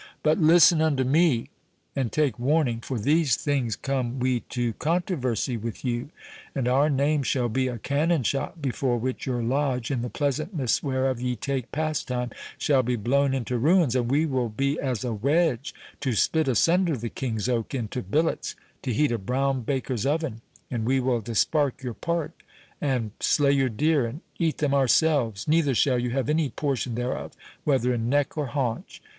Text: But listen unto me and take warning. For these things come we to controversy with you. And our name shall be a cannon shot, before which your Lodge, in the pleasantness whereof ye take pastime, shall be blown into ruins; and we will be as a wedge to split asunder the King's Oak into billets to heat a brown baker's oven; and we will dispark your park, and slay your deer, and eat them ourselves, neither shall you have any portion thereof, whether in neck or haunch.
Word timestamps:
But 0.23 0.39
listen 0.39 0.81
unto 0.81 1.03
me 1.03 1.51
and 1.95 2.11
take 2.11 2.39
warning. 2.39 2.81
For 2.81 2.97
these 2.97 3.35
things 3.35 3.75
come 3.75 4.17
we 4.19 4.39
to 4.49 4.73
controversy 4.73 5.57
with 5.57 5.85
you. 5.85 6.09
And 6.55 6.67
our 6.67 6.89
name 6.89 7.21
shall 7.21 7.49
be 7.49 7.67
a 7.67 7.77
cannon 7.77 8.23
shot, 8.23 8.63
before 8.63 8.97
which 8.97 9.27
your 9.27 9.43
Lodge, 9.43 9.91
in 9.91 10.01
the 10.01 10.09
pleasantness 10.09 10.81
whereof 10.81 11.21
ye 11.21 11.35
take 11.35 11.71
pastime, 11.71 12.31
shall 12.57 12.81
be 12.81 12.95
blown 12.95 13.35
into 13.35 13.59
ruins; 13.59 13.95
and 13.95 14.09
we 14.09 14.25
will 14.25 14.49
be 14.49 14.79
as 14.79 15.03
a 15.03 15.13
wedge 15.13 15.71
to 15.99 16.13
split 16.13 16.47
asunder 16.47 16.97
the 16.97 17.07
King's 17.09 17.47
Oak 17.47 17.75
into 17.75 18.01
billets 18.01 18.55
to 18.81 18.91
heat 18.91 19.11
a 19.11 19.19
brown 19.19 19.61
baker's 19.61 20.07
oven; 20.07 20.41
and 20.71 20.83
we 20.83 20.99
will 20.99 21.21
dispark 21.21 21.83
your 21.83 21.93
park, 21.93 22.41
and 22.81 23.11
slay 23.19 23.51
your 23.51 23.69
deer, 23.69 24.07
and 24.07 24.21
eat 24.39 24.57
them 24.57 24.73
ourselves, 24.73 25.47
neither 25.47 25.75
shall 25.75 25.99
you 25.99 26.09
have 26.09 26.27
any 26.27 26.49
portion 26.49 26.95
thereof, 26.95 27.33
whether 27.65 27.93
in 27.93 28.09
neck 28.09 28.35
or 28.35 28.47
haunch. 28.47 28.99